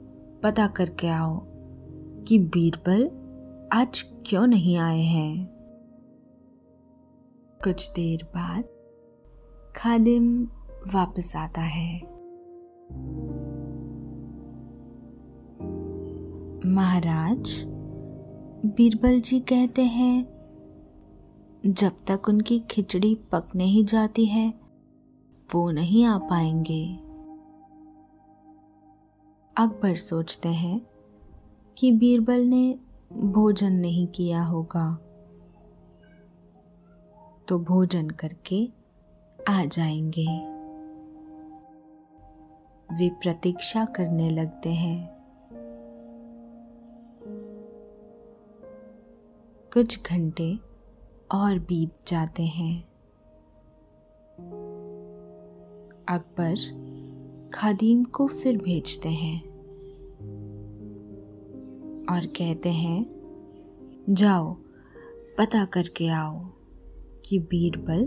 पता 0.43 0.67
करके 0.67 1.09
आओ 1.09 1.41
कि 2.25 2.39
बीरबल 2.39 3.11
आज 3.73 4.05
क्यों 4.27 4.47
नहीं 4.47 4.77
आए 4.77 5.01
हैं। 5.01 5.47
कुछ 7.65 7.91
देर 7.91 8.25
बाद 8.25 8.65
खादिम 9.77 10.45
वापस 10.95 11.37
आता 11.37 11.61
है। 11.61 12.01
महाराज, 16.67 17.65
बीरबल 18.67 19.21
जी 19.21 19.41
कहते 19.41 19.83
हैं, 19.83 20.35
जब 21.67 21.93
तक 22.11 22.29
उनकी 22.29 22.61
खिचड़ी 22.61 23.15
पक 23.15 23.49
नहीं 23.57 23.85
जाती 23.85 24.27
है, 24.27 24.55
वो 25.55 25.71
नहीं 25.71 26.05
आ 26.05 26.19
पाएँगे। 26.19 27.04
अकबर 29.57 29.97
सोचते 29.97 30.49
हैं 30.49 30.87
कि 31.79 31.93
बीरबल 31.93 32.41
ने 32.41 32.79
भोजन 33.13 33.73
नहीं 33.73 34.07
किया 34.07 34.45
होगा। 34.45 34.99
तो 37.49 37.59
भोजन 37.59 38.11
करके 38.11 38.69
आ 39.49 39.65
जाएँगे। 39.65 40.27
वे 42.95 43.09
प्रतीक्षा 43.09 43.85
करने 43.85 44.31
लगते 44.31 44.71
हैं। 44.71 45.17
कुछ 49.73 50.03
घंटे 50.03 50.59
और 51.35 51.59
बीत 51.59 51.95
जाते 52.07 52.43
हैं। 52.43 52.85
अकबर 56.09 56.84
खादिम 57.55 58.05
को 58.05 58.27
फिर 58.27 58.57
भेजते 58.57 59.09
हैं 59.09 59.43
और 62.11 62.27
कहते 62.27 62.69
हैं, 62.69 63.07
जाओ, 64.11 64.55
पता 65.39 65.65
करके 65.65 66.09
आओ 66.09 66.47
कि 67.25 67.39
बीरबल 67.39 68.05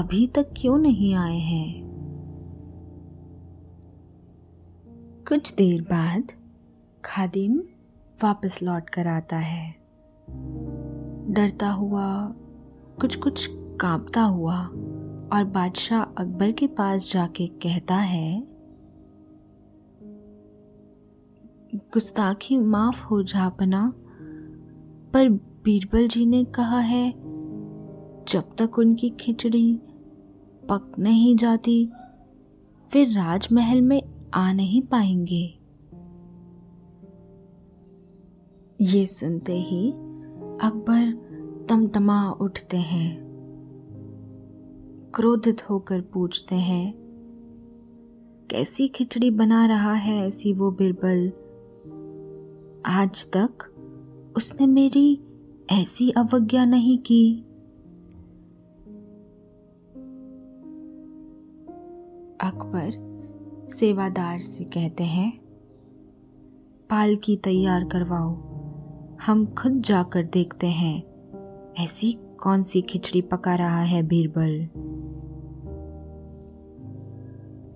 अभी 0.00 0.26
तक 0.26 0.54
क्यों 0.56 0.78
नहीं 0.78 1.14
आए 1.14 1.38
हैं? 1.38 1.82
कुछ 5.28 5.54
देर 5.54 5.82
बाद 5.82 6.32
खादिम 7.04 7.58
वापस 8.22 8.62
लौट 8.62 8.88
कर 8.88 9.06
आता 9.06 9.36
है। 9.36 9.76
डरता 11.30 11.70
हुआ 11.70 12.28
कुछ 13.00 13.16
कुछ 13.16 13.48
कांपता 13.52 14.22
हुआ 14.22 14.64
और 15.32 15.44
बादशाह 15.44 16.02
अकबर 16.02 16.52
के 16.52 16.66
पास 16.66 17.12
जाके 17.12 17.46
कहता 17.46 17.96
है 17.96 18.49
गुस्ताखी 21.74 22.58
माफ़ 22.58 23.04
हो 23.04 23.22
जापना 23.22 23.92
पर 25.14 25.28
बीरबल 25.64 26.08
जी 26.08 26.26
ने 26.26 26.44
कहा 26.44 26.80
है, 26.80 27.12
जब 28.28 28.56
तक 28.58 28.78
उनकी 28.78 29.10
खिचड़ी 29.10 29.80
पक 30.68 30.92
नहीं 30.98 31.36
जाती, 31.36 31.92
फिर 32.90 33.10
राजमहल 33.10 33.82
में 33.82 34.02
आ 34.34 34.52
नहीं 34.52 34.82
पाएँगे। 34.82 35.58
ये 38.80 39.06
सुनते 39.06 39.60
ही 39.60 39.90
अकबर 40.62 41.66
तमतमा 41.68 42.30
उठते 42.30 42.76
हैं। 42.76 43.30
क्रोधित 45.14 45.70
होकर 45.70 46.00
पूछते 46.00 46.54
हैं, 46.54 46.94
कैसी 48.50 48.88
खिचड़ी 48.88 49.30
बना 49.30 49.66
रहा 49.66 49.92
है 49.92 50.28
ऐसी 50.28 50.52
वो 50.52 50.70
बिरबल? 50.70 51.32
आज 52.86 53.26
तक 53.36 53.50
उसने 54.36 54.66
मेरी 54.66 55.24
ऐसी 55.72 56.10
अवज्ञा 56.10 56.64
नहीं 56.64 56.98
की। 56.98 57.40
अकबर 62.40 62.90
सेवादार 63.70 64.40
से 64.40 64.64
कहते 64.64 65.04
हैं 65.04 65.38
पालकी 66.90 67.36
तैयार 67.36 67.84
करवाओ, 67.84 68.34
हम 69.26 69.46
खुद 69.46 69.82
जाकर 69.82 70.26
देखते 70.26 70.66
हैं, 70.66 71.02
ऐसी 71.78 72.12
कौन 72.12 72.62
सी 72.62 72.82
खिचड़ी 72.82 73.22
पका 73.22 73.54
रहा 73.54 73.82
है 73.82 74.02
बीरबल? 74.02 74.68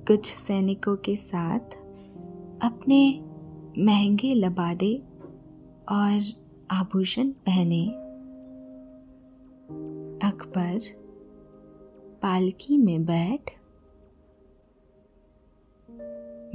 कुछ 0.09 0.27
सैनिकों 0.27 0.97
के 0.97 1.17
साथ 1.17 1.61
अपने 2.65 3.31
महँगे 3.79 4.35
लबादे 4.35 5.03
और 5.89 6.21
आभूषण 6.71 7.31
पहने। 7.31 7.87
अकबर 10.29 10.81
पालकी 12.23 12.79
में 12.79 13.05
बैठ 13.05 13.51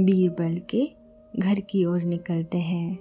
बीरबल 0.01 0.61
के 0.69 0.91
घर 1.39 1.59
की 1.59 1.85
ओर 1.85 2.01
निकलते 2.01 2.57
हैं। 2.57 2.99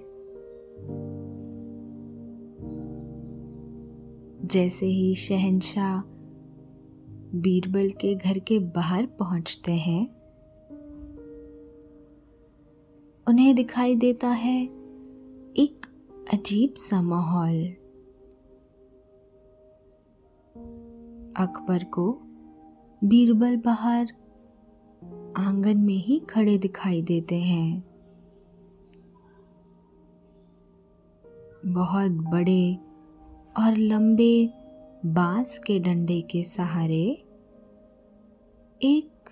जैसे 4.45 4.87
ही 4.87 5.15
शहनशाह 5.15 6.01
बीरबल 7.35 7.89
के 7.89 8.15
घर 8.15 8.39
के 8.39 8.59
बाहर 8.59 9.07
पहुँचते 9.07 9.73
हैं 9.73 10.18
उन्हें 13.29 13.55
दिखाई 13.55 13.97
देता 13.97 14.29
है 14.29 14.65
एक 15.57 15.87
अजीब 16.33 16.75
सा 16.75 17.03
माहौल। 17.03 17.65
अकबर 21.37 21.85
को 21.85 22.19
बीरबल 23.05 23.57
बाहर 23.57 24.05
आँगन 25.37 25.79
में 25.79 25.95
ही 25.95 26.19
खड़े 26.19 26.59
दिखाई 26.59 27.03
देते 27.03 27.35
हैं। 27.35 27.85
बहुत 31.67 32.13
बड़े 32.13 32.79
और 33.57 33.77
लंबे 33.77 34.51
बाँस 35.07 35.59
के 35.59 35.79
डंडे 35.79 36.21
के 36.21 36.45
सहारे 36.45 37.25
एक 38.83 39.31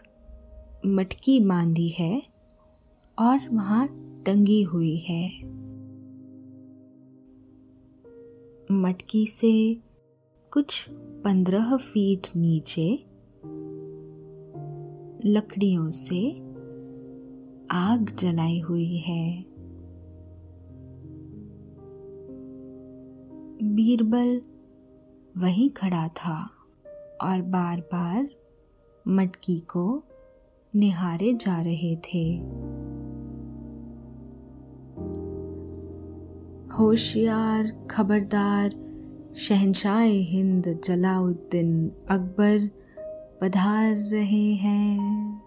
मटकी 0.87 1.41
बांधी 1.41 1.89
है। 1.89 2.26
और 3.19 3.39
वहाँ 3.53 3.89
टंगी 4.27 4.63
हुई 4.63 4.97
है। 4.97 5.29
मटकी 8.73 9.27
से 9.27 9.81
कुछ 10.53 10.87
पंद्रह 10.91 11.77
फीट 11.77 12.27
नीचे 12.37 13.05
लकड़ियों 15.31 15.91
से 15.91 16.39
आग 17.71 18.17
जलाई 18.19 18.61
हुई 18.61 18.97
है। 18.97 19.45
बीरबल 23.63 24.43
वहीं 25.37 25.71
खड़ा 25.71 26.09
था 26.09 26.51
और 27.23 27.43
बार 27.43 27.81
बार 27.81 28.29
मटकी 29.09 29.59
को 29.59 30.03
निहारे 30.75 31.35
जा 31.35 31.61
रहे 31.61 31.97
थे। 31.97 32.43
होशियार, 36.79 37.89
खबरदार 37.91 38.71
शहनशाह 39.37 40.01
हिंद 40.01 40.81
जलाउद्दीन 40.85 41.91
अकबर 42.11 42.71
पधार 43.41 43.95
रहे 43.97 44.55
हैं। 44.55 45.43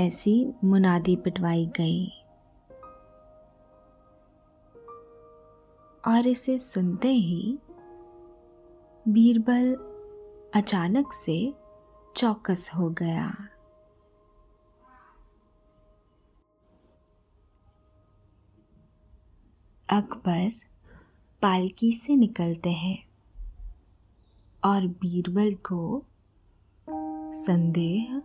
ऐसी 0.00 0.54
मुनादी 0.64 1.16
पिटवाई 1.16 1.66
गई। 1.66 2.12
और 6.08 6.26
इसे 6.26 6.58
सुनते 6.58 7.08
ही 7.08 7.58
बीरबल 9.08 9.74
अचानक 10.54 11.12
से 11.12 11.54
चौकस 12.16 12.70
हो 12.76 12.90
गया। 12.90 13.34
अकबर 19.88 20.50
पालकी 21.42 21.92
से 21.92 22.16
निकलते 22.16 22.70
हैं 22.70 23.06
और 24.64 24.86
बीरबल 24.86 25.54
को 25.54 26.04
संदेह, 27.32 28.22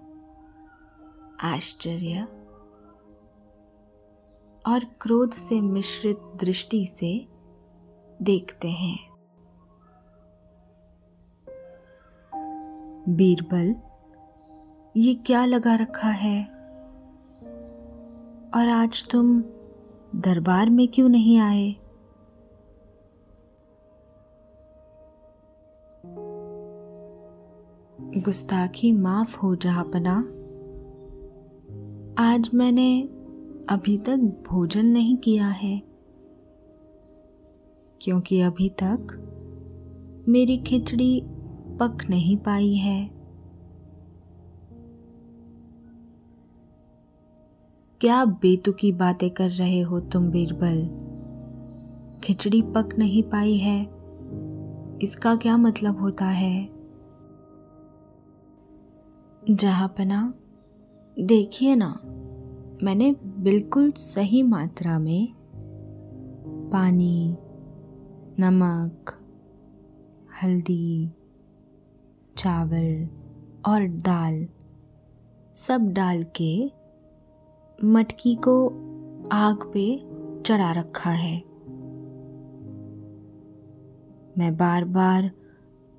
आश्चर्य 1.44 2.22
और 4.68 4.86
क्रोध 5.02 5.32
से 5.32 5.62
मिश्रित 5.62 6.18
दृष्टि 6.18 6.88
से 6.88 7.28
देखते 8.22 8.72
हैं। 8.72 9.10
बीरबल, 13.10 13.76
ये 14.98 15.14
क्या 15.16 15.46
लगा 15.46 15.76
रखा 15.76 16.10
है? 16.10 16.44
और 18.56 18.68
आज 18.70 19.08
तुम 19.10 19.44
दरबार 20.16 20.70
में 20.70 20.88
क्यों 20.88 21.10
नहीं 21.10 21.38
आए? 21.38 21.76
गुस्ताखी 28.18 28.92
माफ़ 28.92 29.40
हो 29.40 29.56
जा 29.56 29.72
जहापना 29.72 30.18
आज 32.18 32.50
मैंने 32.54 33.04
अभी 33.70 33.98
तक 33.98 34.18
भोजन 34.18 34.86
नहीं 34.86 35.18
किया 35.18 35.48
है। 35.48 35.82
क्योंकि 38.02 38.42
अभी 38.42 38.70
तक 38.70 39.28
मेरी 40.30 40.58
खिचड़ी 40.58 41.24
पक 41.80 41.98
नहीं 42.10 42.38
पाई 42.38 42.74
है। 42.74 43.21
क्या 48.02 48.26
बेतुकी 48.26 48.92
बातें 48.92 49.30
कर 49.30 49.50
रहे 49.50 49.82
हो 49.82 50.00
तुम 50.00 50.32
बीरबल? 50.32 50.88
खिचड़ी 52.24 52.62
पक 52.62 52.90
नहीं 53.00 53.24
पाई 53.24 53.58
है। 53.58 53.84
इसका 55.02 55.36
क्या 55.36 55.58
मतलब 55.58 56.00
होता 56.00 56.26
है? 56.26 56.70
जहापना 59.52 60.34
देखिए 61.20 61.76
ना, 61.76 62.00
मैंने 62.84 63.16
बिल्कुल 63.26 63.92
सही 63.92 64.44
मात्रा 64.44 65.00
में 65.00 65.34
पानी, 66.70 67.38
नमक, 68.40 69.14
हल्दी, 70.44 71.10
चावल 72.38 73.10
और 73.68 73.88
दाल 73.88 74.48
सब 75.56 75.94
डाल 75.94 76.24
के 76.24 76.81
मटकी 77.84 78.36
को 78.36 78.68
आग 79.32 79.72
पे 79.74 80.06
चढ़ा 80.42 80.72
रखा 80.72 81.10
है। 81.10 81.38
मैं 84.38 84.58
बार 84.58 84.86
बार 84.86 85.32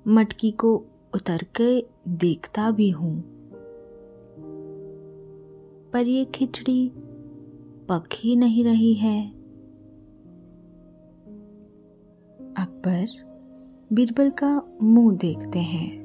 मटकी 0.07 0.51
को 0.51 0.85
उतर 1.15 1.45
के 1.61 1.85
देखता 2.07 2.71
भी 2.71 2.89
हूँ। 2.89 3.23
पर 5.93 6.07
ये 6.07 6.25
खिचड़ी 6.25 6.91
पक 7.89 8.09
ही 8.13 8.35
नहीं 8.35 8.63
रही 8.63 8.93
है। 8.93 9.29
अकबर 12.57 13.07
बीरबल 13.93 14.29
का 14.29 14.63
मुँह 14.81 15.15
देखते 15.17 15.59
हैं। 15.59 16.03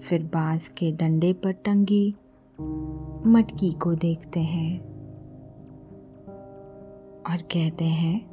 फिर 0.00 0.22
बाँस 0.22 0.68
के 0.68 0.92
डंडे 0.92 1.32
पर 1.32 1.52
टंगी 1.52 2.14
मटकी 3.26 3.72
को 3.72 3.94
देखते 3.94 4.40
हैं 4.40 4.80
और 7.26 7.36
कहते 7.36 7.84
हैं, 7.84 8.26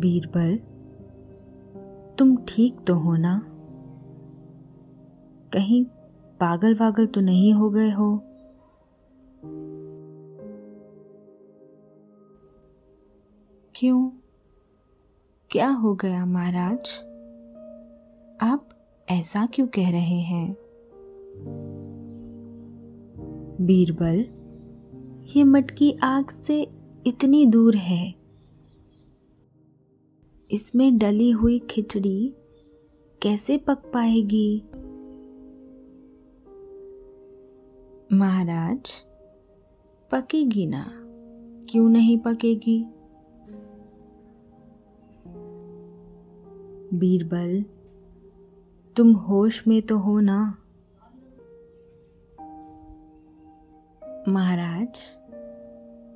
बीरबल, 0.00 0.56
तुम 2.18 2.36
ठीक 2.36 2.84
तो 2.86 2.94
हो 2.94 3.16
ना? 3.16 3.42
कहीं 5.52 5.84
पागल 6.40 6.74
वागल 6.74 7.06
तो 7.06 7.20
नहीं 7.20 7.54
हो 7.54 7.70
गए 7.70 7.90
हो? 7.90 8.18
क्यों? 13.74 14.10
क्या 15.50 15.68
हो 15.68 15.94
गया 15.94 16.26
महाराज? 16.26 16.98
आप 18.42 18.68
ऐसा 19.10 19.46
क्यों 19.46 19.66
कह 19.66 19.90
रहे 19.90 20.20
हैं? 20.20 20.63
बीरबल, 23.60 24.24
ये 25.36 25.44
मटकी 25.44 25.92
आग 26.02 26.28
से 26.28 26.70
इतनी 27.06 27.46
दूर 27.46 27.76
है। 27.76 28.14
इसमें 30.50 30.98
डली 30.98 31.30
हुई 31.30 31.58
खिचड़ी 31.58 32.34
कैसे 33.22 33.58
पक 33.58 33.78
पाएगी? 33.78 34.62
महाराज, 38.12 38.92
पकेगी 40.10 40.66
ना? 40.66 40.84
क्यों 41.70 41.88
नहीं 41.88 42.18
पकेगी? 42.18 42.84
बीरबल, 46.98 47.64
तुम 48.96 49.12
होश 49.12 49.68
में 49.68 49.82
तो 49.82 49.98
हो 49.98 50.20
ना? 50.20 50.58
महाराज, 54.28 55.00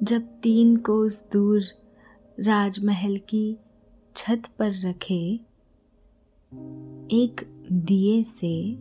जब 0.02 0.22
तीन 0.42 0.76
कोस 0.76 1.24
दूर 1.32 1.62
राजमहल 2.40 3.16
की 3.16 3.56
छत 4.16 4.42
पर 4.58 4.72
रखे, 4.84 5.40
एक 7.12 7.64
दिए 7.72 8.24
से 8.24 8.76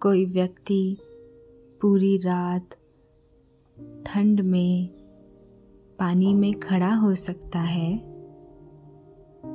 कोई 0.00 0.24
व्यक्ति 0.24 0.96
पूरी 1.82 2.16
रात 2.16 2.76
ठंड 4.06 4.40
में, 4.40 4.88
पानी 5.98 6.34
में 6.34 6.60
खड़ा 6.60 6.94
हो 6.94 7.14
सकता 7.14 7.60
है 7.60 7.98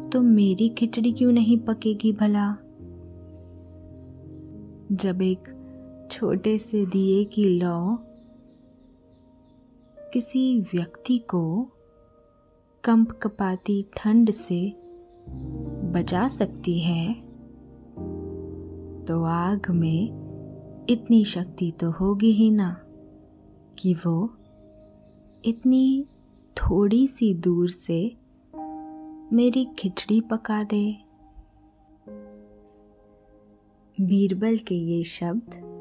तो 0.09 0.21
मेरी 0.21 0.69
खिचड़ी 0.69 1.11
क्यों 1.11 1.31
नहीं 1.31 1.57
पकेगी 1.57 2.11
भला? 2.11 2.53
जब 4.91 5.21
एक 5.21 5.57
छोटे 6.11 6.57
से 6.59 6.85
दिए 6.85 7.23
की 7.23 7.59
लौ 7.59 8.07
किसी 10.13 10.61
व्यक्ति 10.61 11.17
को 11.17 11.67
कंप 12.83 13.11
कपाती 13.11 13.85
ठंड 13.97 14.31
से 14.31 14.73
बचा 15.93 16.27
सकती 16.27 16.79
है 16.79 17.13
तो 19.05 19.23
आग 19.23 19.71
में 19.71 20.21
इतनी 20.89 21.25
शक्ति 21.25 21.71
तो 21.71 21.91
होगी 21.91 22.31
ही 22.31 22.51
ना 22.51 22.81
कि 23.79 23.93
वो 23.93 24.37
इतनी 25.45 26.05
थोड़ी 26.57 27.07
सी 27.07 27.33
दूर 27.33 27.69
से 27.69 28.17
मेरी 29.33 29.67
खिचड़ी 29.79 30.21
पका 30.21 30.63
दे। 30.63 30.97
बीरबल 34.01 34.57
के 34.57 34.75
ये 34.75 35.03
शब्द 35.03 35.71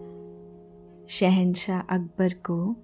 शहनशाह 1.08 1.80
अकबर 1.80 2.32
को 2.32 2.76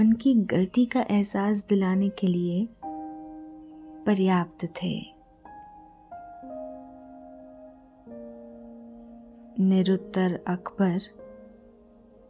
उनकी 0.00 0.34
गलती 0.34 0.86
का 0.86 1.00
एहसास 1.00 1.66
दिलाने 1.68 2.08
के 2.08 2.26
लिए 2.26 2.68
पर्याप्त 4.06 4.64
थे। 4.64 5.02
निरुत्तर 9.64 10.44
अकबर 10.46 11.00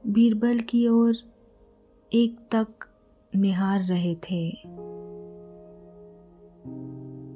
बीरबल 0.06 0.59
की 0.59 0.88
ओर 0.88 1.14
एक 2.12 2.38
तक 2.54 2.66
निहार 3.37 3.80
रहे 3.80 4.14
थे। 4.14 4.50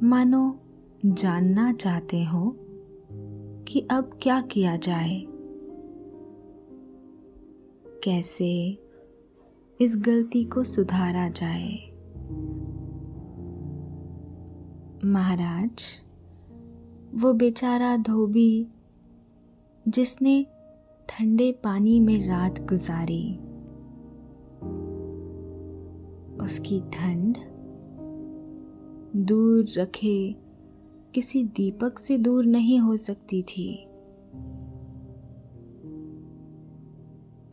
मानो 0.06 0.60
जानना 1.04 1.72
चाहते 1.72 2.24
हो 2.24 2.56
कि 3.68 3.88
अब 3.90 4.18
क्या 4.22 4.40
किया 4.40 4.76
जाए? 4.76 5.26
कैसे 8.04 8.83
इस 9.84 9.96
गलती 9.96 10.44
को 10.44 10.64
सुधारा 10.64 11.28
जाए। 11.28 11.72
महाराज, 15.04 15.82
वो 17.14 17.32
बेचारा 17.32 17.96
धोबी 17.96 18.68
जिसने 19.88 20.46
ठंडे 21.08 21.52
पानी 21.52 22.00
में 22.00 22.28
रात 22.28 22.60
गुजारी, 22.60 23.34
उसकी 26.44 26.80
ठंड 26.80 27.36
दूर 29.16 29.66
रखे 29.78 30.36
किसी 31.14 31.44
दीपक 31.44 31.98
से 31.98 32.18
दूर 32.18 32.44
नहीं 32.44 32.78
हो 32.78 32.96
सकती 32.96 33.42
थी। 33.42 33.86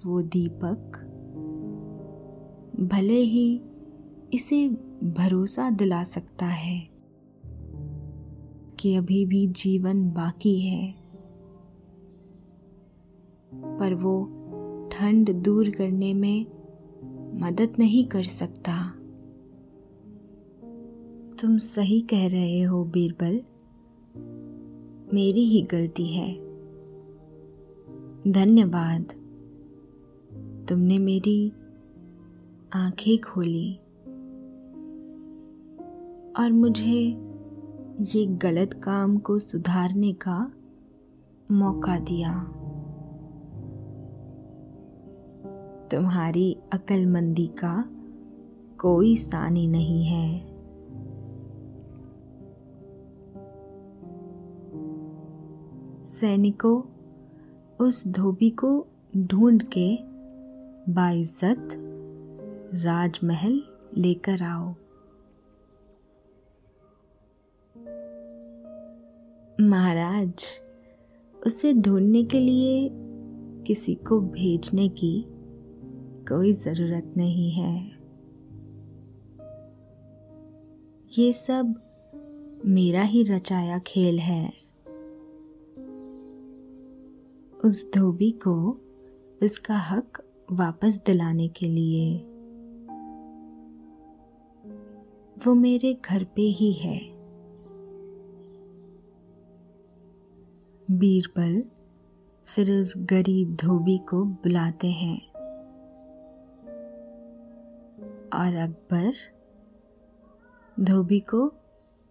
वो 0.05 0.21
दीपक 0.21 1.00
भले 2.81 3.19
ही 3.19 3.61
इसे 4.33 4.67
भरोसा 5.03 5.69
दिला 5.69 6.03
सकता 6.03 6.45
है 6.45 6.87
कि 8.79 8.95
अभी 8.95 9.25
भी 9.25 9.47
जीवन 9.47 10.03
बाकी 10.11 10.59
है, 10.59 10.91
पर 13.79 13.93
वो 13.93 14.25
ठंड 14.91 15.33
दूर 15.33 15.69
करने 15.69 16.13
में 16.13 16.45
मदद 17.39 17.73
नहीं 17.79 18.05
कर 18.05 18.23
सकता। 18.23 18.89
तुम 21.41 21.57
सही 21.57 22.01
कह 22.01 22.27
रहे 22.27 22.61
हो 22.61 22.83
बीरबल, 22.83 23.41
मेरी 25.13 25.45
ही 25.45 25.61
गलती 25.61 26.07
है। 26.07 26.33
धन्यवाद, 28.31 29.03
तुमने 30.69 30.97
मेरी 30.99 31.51
आँखें 32.73 33.21
खोली 33.21 33.75
और 36.39 36.51
मुझे 36.51 37.17
ये 38.01 38.25
गलत 38.25 38.73
काम 38.73 39.17
को 39.17 39.39
सुधारने 39.39 40.13
का 40.13 40.51
मौका 41.51 41.99
दिया। 41.99 42.43
तुम्हारी 45.87 46.57
अक्लमंदी 46.73 47.47
का 47.47 47.85
कोई 48.79 49.15
सानी 49.15 49.67
नहीं 49.67 50.05
है। 50.05 50.39
सैनिकों, 56.05 56.81
उस 57.85 58.07
धोबी 58.07 58.49
को 58.49 58.87
ढूंढ 59.17 59.63
के 59.77 59.97
बाइज्जत 60.91 61.80
राजमहल 62.73 63.63
लेकर 63.97 64.43
आओ। 64.43 64.73
महाराज, 69.67 70.43
उसे 71.47 71.73
ढूँढने 71.73 72.23
के 72.23 72.39
लिए 72.39 72.89
किसी 73.67 73.95
को 73.95 74.21
भेजने 74.21 74.89
की 74.89 75.25
कोई 76.27 76.53
ज़रूरत 76.53 77.13
नहीं 77.17 77.51
है। 77.51 77.91
ये 81.17 81.33
सब 81.33 81.75
मेरा 82.65 83.01
ही 83.01 83.23
रचाया 83.23 83.79
खेल 83.79 84.19
है। 84.19 84.53
उस 87.65 87.91
धोबी 87.93 88.31
को 88.31 88.77
उसका 89.43 89.77
हक 89.77 90.23
वापस 90.51 91.01
दिलाने 91.05 91.47
के 91.47 91.65
लिए। 91.65 92.30
वो 95.47 95.53
मेरे 95.53 95.93
घर 95.93 96.23
पे 96.23 96.41
ही 96.41 96.73
है। 96.73 96.99
बीरबल 100.91 101.63
फिर 102.45 102.71
उस 102.71 102.93
गरीब 102.97 103.55
धोबी 103.55 103.97
को 103.97 104.25
बुलाते 104.25 104.87
हैं। 104.87 105.31
और 108.33 108.55
अकबर 108.55 109.13
धोबी 110.83 111.19
को 111.19 111.53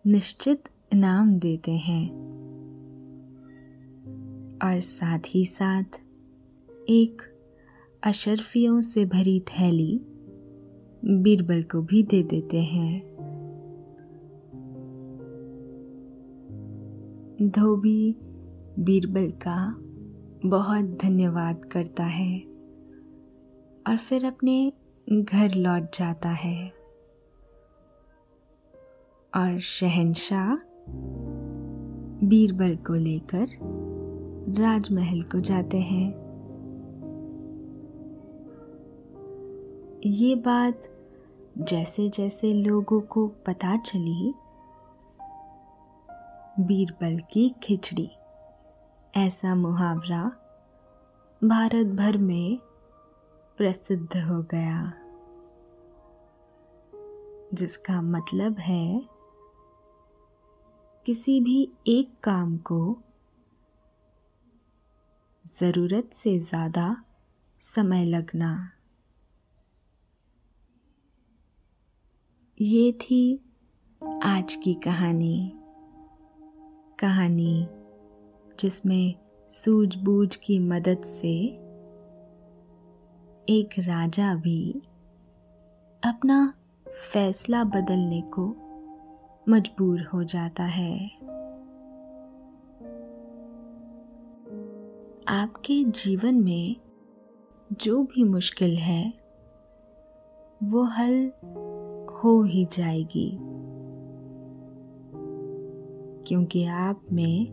निश्चित 0.07 0.63
इनाम 0.93 1.39
देते 1.39 1.73
हैं। 1.73 2.11
और 4.65 4.81
साथ 4.81 5.19
ही 5.29 5.45
साथ 5.45 6.03
एक 6.89 7.23
अशरफियों 8.03 8.81
से 8.81 9.05
भरी 9.05 9.41
थैली 9.41 10.01
बीरबल 11.05 11.63
को 11.63 11.83
भी 11.83 12.03
दे 12.03 12.23
देते 12.23 12.61
हैं। 12.61 13.10
धोबी 17.43 18.17
बीरबल 18.79 19.31
का 19.31 19.77
बहुत 20.49 20.85
धन्यवाद 20.85 21.65
करता 21.65 22.05
है 22.05 22.41
और 23.89 23.97
फिर 23.97 24.25
अपने 24.27 24.73
घर 25.13 25.55
लौट 25.55 25.83
जाता 25.83 26.29
है। 26.29 26.73
और 29.37 29.59
शहनशाह 29.59 30.55
बीरबल 32.27 32.77
को 32.77 32.95
लेकर 32.95 33.47
राजमहल 34.63 35.23
को 35.23 35.41
जाते 35.41 35.79
हैं। 35.79 36.11
ये 40.07 40.35
बात 40.35 40.83
जैसे 41.59 42.09
जैसे 42.09 42.55
लोगों 42.55 43.01
को 43.01 43.27
पता 43.27 43.77
चली 43.77 44.35
बीरबल 46.67 47.19
की 47.19 47.55
खिचड़ी। 47.63 48.11
ऐसा 49.17 49.55
मुहावरा 49.55 50.25
भारत 51.45 51.87
भर 51.87 52.19
में 52.19 52.59
प्रसिद्ध 53.57 54.17
हो 54.17 54.43
गया। 54.43 54.93
जिसका 57.55 58.03
मतलब 58.03 58.59
है, 58.59 59.09
किसी 61.07 61.41
भी 61.41 61.73
एक 61.87 62.21
काम 62.23 62.57
को 62.57 62.99
ज़रूरत 65.47 66.11
से 66.15 66.39
ज़्यादा 66.39 67.05
समय 67.61 68.05
लगना। 68.05 68.71
ये 72.61 72.93
थी 72.93 73.45
आज 74.23 74.55
की 74.55 74.75
कहानी। 74.75 75.60
कहानी, 77.01 77.67
जिसमें 78.61 79.15
सूझबूझ 79.51 80.37
की 80.37 80.59
मदद 80.59 81.03
से 81.03 81.47
एक 83.49 83.69
राजा 83.79 84.35
भी 84.35 84.83
अपना 86.05 86.55
फैसला 87.13 87.65
बदलने 87.65 88.21
को 88.21 88.57
मजबूर 89.49 90.03
हो 90.03 90.25
जाता 90.25 90.65
है। 90.65 91.11
आपके 95.29 95.85
जीवन 95.85 96.35
में 96.35 96.77
जो 97.73 98.03
भी 98.03 98.25
मुश्किल 98.25 98.77
है, 98.77 99.13
वो 100.63 100.83
हल 100.83 101.33
हो 102.23 102.43
ही 102.43 102.65
जाएगी। 102.65 103.50
क्योंकि 106.31 106.65
आप 106.65 107.03
में 107.13 107.47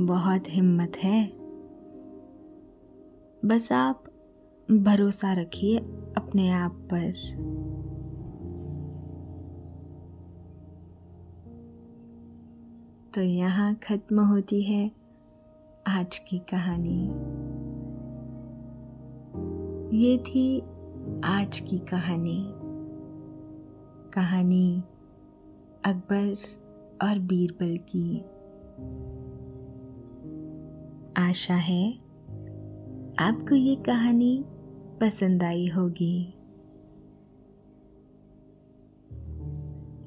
बहुत 0.00 0.42
हिम्मत 0.48 0.92
है। 0.96 1.32
बस 3.44 3.68
आप 3.72 4.04
भरोसा 4.70 5.32
रखिए 5.32 5.78
अपने 6.16 6.50
आप 6.50 6.88
पर। 6.92 7.12
तो 13.14 13.20
यहाँ 13.20 13.74
खत्म 13.74 14.20
होती 14.20 14.62
है 14.62 14.90
आज 15.86 16.18
की 16.18 16.38
कहानी। 16.38 17.02
ये 19.98 20.18
थी 20.18 20.60
आज 21.24 21.60
की 21.60 21.78
कहानी। 21.78 22.46
कहानी 24.12 24.82
अकबर। 25.84 26.65
और 27.02 27.18
बीरबल 27.18 27.76
की 27.76 28.20
आशा 31.16 31.54
है 31.54 31.92
आपको 33.18 33.54
ये 33.54 33.76
कहानी 33.76 34.44
पसंद 35.00 35.42
आई 35.42 35.66
होगी। 35.66 36.26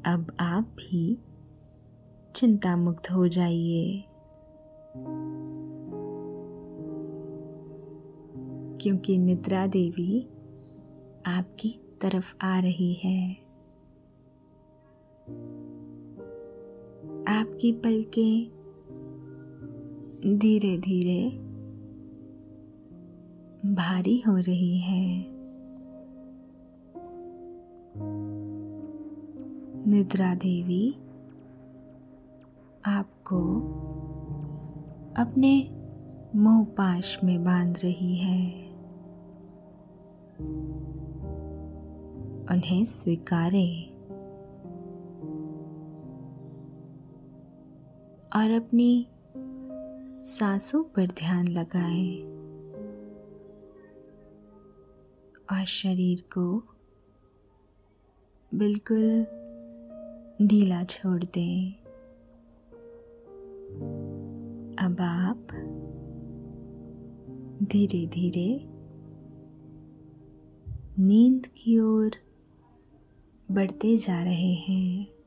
अब 0.06 0.36
आप 0.40 0.64
भी 0.64 1.18
चिंता 2.36 2.78
मुक्त 2.78 3.12
हो 3.12 3.28
जाइए। 3.28 4.04
क्योंकि 8.82 9.18
निद्रा 9.18 9.68
देवी 9.68 10.30
आपकी 11.26 11.98
तरफ़ 12.02 12.36
आ 12.42 12.60
रही 12.60 12.94
है। 12.94 13.49
आपकी 17.30 17.72
पलकें 17.72 18.52
धीरे 20.40 20.78
धीरे 20.78 21.30
भारी 23.74 24.24
हो 24.28 24.38
रही 24.38 24.78
है। 24.78 25.26
निद्रा 29.88 30.36
देवी, 30.36 30.92
आपको 32.86 33.60
अपने 35.24 35.70
मोह 36.36 36.64
पाश 36.64 37.24
में 37.24 37.44
बाँध 37.44 37.78
रही 37.84 38.16
है। 38.16 38.70
उन्हें 42.52 42.86
स्वीकारें। 42.86 43.89
और 48.40 48.52
अपनी 48.52 49.08
सांसों 50.24 50.84
पर 50.84 51.08
ध्यान 51.08 51.48
लगाएँ 51.48 52.22
और 55.52 55.66
शरीर 55.66 56.22
को 56.38 56.64
बिल्कुल 58.54 59.24
ढीला 60.48 60.84
छोड़ 60.84 61.24
दें। 61.24 61.74
अब 64.86 64.98
आप 65.02 65.48
धीरे 67.64 68.08
धीरे 68.08 68.66
नींद 71.04 71.48
की 71.48 71.80
ओर 71.80 72.12
बढ़ते 73.52 73.98
जा 73.98 74.24
रहे 74.24 74.54
हैं। 74.54 75.19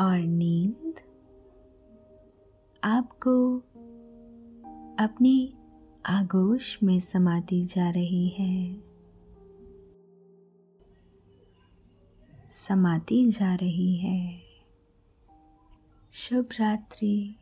और 0.00 0.18
नींद 0.18 0.94
आपको 2.84 3.58
अपनी 5.04 5.54
आगोश 6.06 6.78
में 6.82 7.00
समाती 7.00 7.64
जा 7.64 7.90
रही 7.90 8.28
है। 8.28 8.82
समाती 12.50 13.30
जा 13.30 13.54
रही 13.54 13.96
है। 13.96 14.40
शुभ 16.12 16.48
रात्रि। 16.60 17.36